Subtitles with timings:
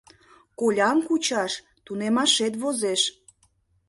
[0.59, 1.53] —Колям кучаш
[1.85, 3.01] тунемашет возеш.